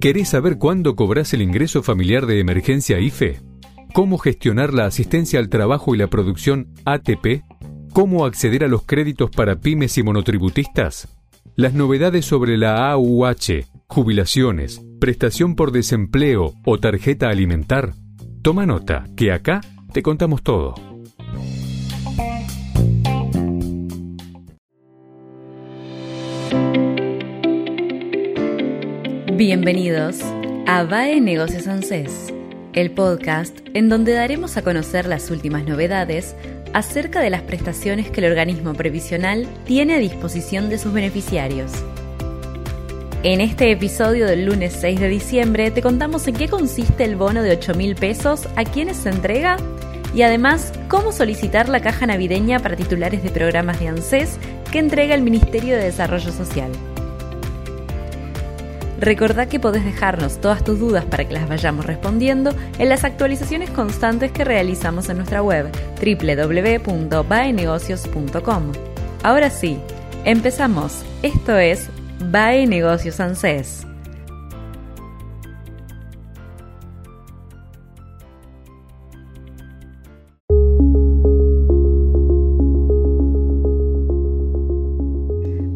[0.00, 3.40] ¿Querés saber cuándo cobras el ingreso familiar de emergencia IFE?
[3.94, 7.42] ¿Cómo gestionar la asistencia al trabajo y la producción ATP?
[7.94, 11.08] ¿Cómo acceder a los créditos para pymes y monotributistas?
[11.54, 17.94] Las novedades sobre la AUH, jubilaciones, prestación por desempleo o tarjeta alimentar.
[18.42, 19.62] Toma nota, que acá
[19.94, 20.74] te contamos todo.
[29.32, 30.20] Bienvenidos
[30.66, 32.32] a VAE Negocios ANSES,
[32.74, 36.36] el podcast en donde daremos a conocer las últimas novedades
[36.72, 41.72] acerca de las prestaciones que el organismo previsional tiene a disposición de sus beneficiarios.
[43.24, 47.42] En este episodio del lunes 6 de diciembre te contamos en qué consiste el bono
[47.42, 49.56] de 8 mil pesos, a quiénes se entrega
[50.14, 54.38] y además cómo solicitar la caja navideña para titulares de programas de ANSES
[54.70, 56.70] que entrega el Ministerio de Desarrollo Social.
[59.00, 63.68] Recordá que podés dejarnos todas tus dudas para que las vayamos respondiendo en las actualizaciones
[63.70, 68.72] constantes que realizamos en nuestra web www.baenegocios.com.
[69.22, 69.78] Ahora sí,
[70.24, 71.04] empezamos.
[71.22, 71.88] Esto es
[72.30, 73.86] Bae Negocios ANSES.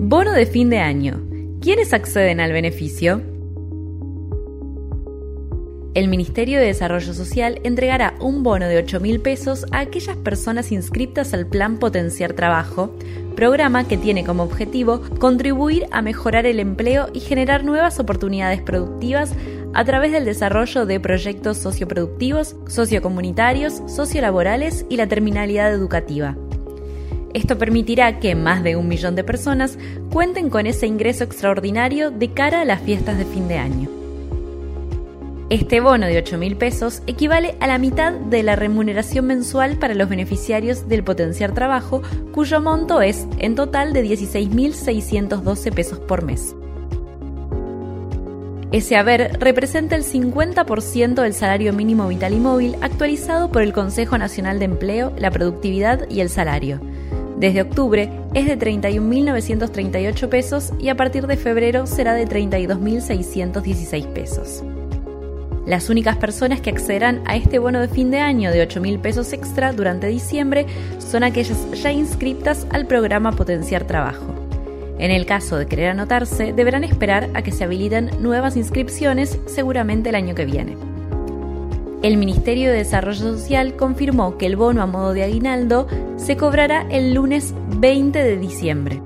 [0.00, 1.27] Bono de fin de año.
[1.60, 3.20] ¿Quiénes acceden al beneficio?
[5.94, 10.70] El Ministerio de Desarrollo Social entregará un bono de 8 mil pesos a aquellas personas
[10.70, 12.94] inscritas al Plan Potenciar Trabajo,
[13.34, 19.32] programa que tiene como objetivo contribuir a mejorar el empleo y generar nuevas oportunidades productivas
[19.74, 26.36] a través del desarrollo de proyectos socioproductivos, sociocomunitarios, sociolaborales y la terminalidad educativa.
[27.34, 29.78] Esto permitirá que más de un millón de personas
[30.10, 33.88] cuenten con ese ingreso extraordinario de cara a las fiestas de fin de año.
[35.50, 39.94] Este bono de 8 mil pesos equivale a la mitad de la remuneración mensual para
[39.94, 42.02] los beneficiarios del potenciar trabajo,
[42.32, 46.54] cuyo monto es en total de 16.612 pesos por mes.
[48.72, 54.18] Ese haber representa el 50% del salario mínimo vital y móvil actualizado por el Consejo
[54.18, 56.78] Nacional de Empleo, la Productividad y el Salario
[57.38, 64.64] desde octubre es de 31.938 pesos y a partir de febrero será de 32.616 pesos.
[65.64, 69.32] Las únicas personas que accederán a este bono de fin de año de 8.000 pesos
[69.32, 70.66] extra durante diciembre
[70.98, 74.34] son aquellas ya inscritas al programa Potenciar Trabajo.
[74.98, 80.08] En el caso de querer anotarse, deberán esperar a que se habiliten nuevas inscripciones seguramente
[80.08, 80.87] el año que viene.
[82.00, 86.86] El Ministerio de Desarrollo Social confirmó que el bono a modo de aguinaldo se cobrará
[86.90, 89.02] el lunes 20 de diciembre.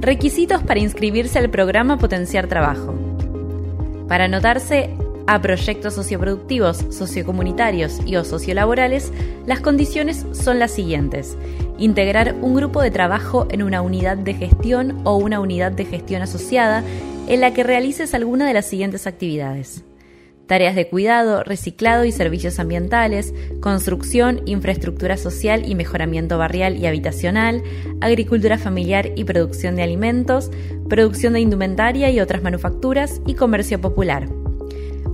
[0.00, 2.94] Requisitos para inscribirse al programa Potenciar Trabajo.
[4.08, 4.90] Para anotarse
[5.28, 9.12] a proyectos socioproductivos, sociocomunitarios y o sociolaborales,
[9.46, 11.38] las condiciones son las siguientes.
[11.78, 16.22] Integrar un grupo de trabajo en una unidad de gestión o una unidad de gestión
[16.22, 16.82] asociada
[17.26, 19.84] en la que realices alguna de las siguientes actividades.
[20.46, 27.64] Tareas de cuidado, reciclado y servicios ambientales, construcción, infraestructura social y mejoramiento barrial y habitacional,
[28.00, 30.52] agricultura familiar y producción de alimentos,
[30.88, 34.28] producción de indumentaria y otras manufacturas y comercio popular.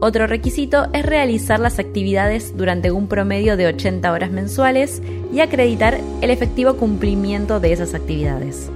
[0.00, 5.00] Otro requisito es realizar las actividades durante un promedio de 80 horas mensuales
[5.32, 8.70] y acreditar el efectivo cumplimiento de esas actividades.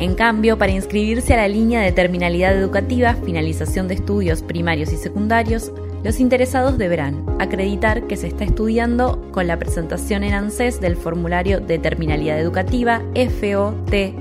[0.00, 4.96] En cambio, para inscribirse a la línea de terminalidad educativa, finalización de estudios primarios y
[4.96, 5.72] secundarios,
[6.04, 11.58] los interesados deberán acreditar que se está estudiando con la presentación en ANSES del formulario
[11.58, 14.14] de terminalidad educativa FOTE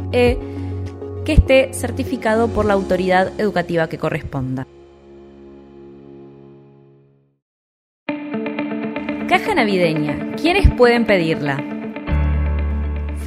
[1.24, 4.66] que esté certificado por la autoridad educativa que corresponda.
[9.28, 10.32] Caja navideña.
[10.42, 11.77] ¿Quiénes pueden pedirla?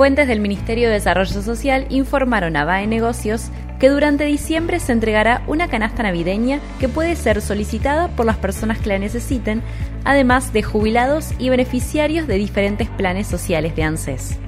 [0.01, 5.43] Fuentes del Ministerio de Desarrollo Social informaron a BAE Negocios que durante diciembre se entregará
[5.47, 9.61] una canasta navideña que puede ser solicitada por las personas que la necesiten,
[10.05, 14.39] además de jubilados y beneficiarios de diferentes planes sociales de ANSES.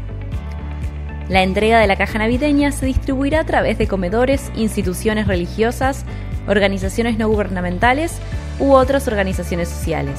[1.28, 6.06] La entrega de la caja navideña se distribuirá a través de comedores, instituciones religiosas,
[6.49, 8.16] organizaciones no gubernamentales
[8.58, 10.19] u otras organizaciones sociales.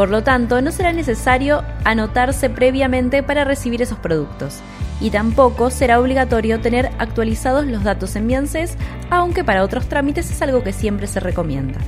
[0.00, 4.60] Por lo tanto, no será necesario anotarse previamente para recibir esos productos
[4.98, 8.78] y tampoco será obligatorio tener actualizados los datos en Biances,
[9.10, 11.78] aunque para otros trámites es algo que siempre se recomienda.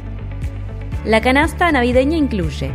[1.07, 2.71] La canasta navideña incluye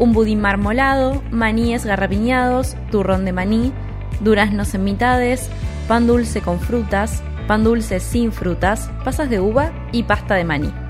[0.00, 3.72] un budín marmolado, maníes garrapiñados, turrón de maní,
[4.18, 5.48] duraznos en mitades,
[5.86, 10.81] pan dulce con frutas, pan dulce sin frutas, pasas de uva y pasta de maní.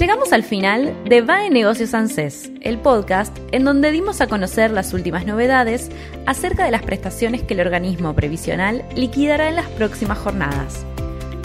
[0.00, 4.94] Llegamos al final de Va Negocios ANSES, el podcast en donde dimos a conocer las
[4.94, 5.90] últimas novedades
[6.24, 10.86] acerca de las prestaciones que el organismo previsional liquidará en las próximas jornadas.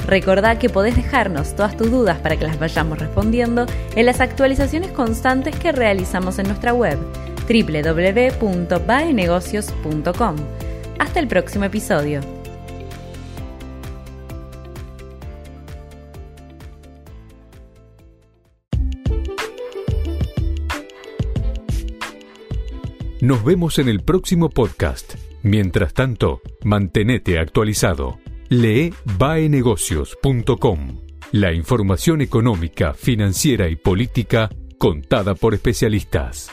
[0.08, 4.92] Recordá que podés dejarnos todas tus dudas para que las vayamos respondiendo en las actualizaciones
[4.92, 6.98] constantes que realizamos en nuestra web
[7.50, 10.36] www.baenegocios.com.
[10.98, 12.22] Hasta el próximo episodio.
[23.26, 25.16] Nos vemos en el próximo podcast.
[25.42, 28.20] Mientras tanto, mantenete actualizado.
[28.50, 31.02] Lee baenegocios.com.
[31.32, 36.52] La información económica, financiera y política contada por especialistas.